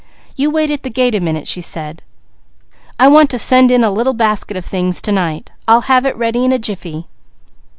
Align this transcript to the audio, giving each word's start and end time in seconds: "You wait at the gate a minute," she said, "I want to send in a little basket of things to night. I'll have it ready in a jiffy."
"You 0.35 0.49
wait 0.49 0.71
at 0.71 0.81
the 0.81 0.89
gate 0.89 1.13
a 1.13 1.19
minute," 1.19 1.47
she 1.47 1.61
said, 1.61 2.01
"I 2.99 3.07
want 3.07 3.29
to 3.29 3.37
send 3.37 3.69
in 3.69 3.83
a 3.83 3.91
little 3.91 4.15
basket 4.15 4.57
of 4.57 4.65
things 4.65 4.99
to 5.03 5.11
night. 5.11 5.51
I'll 5.67 5.81
have 5.81 6.07
it 6.07 6.17
ready 6.17 6.43
in 6.43 6.51
a 6.51 6.57
jiffy." 6.57 7.05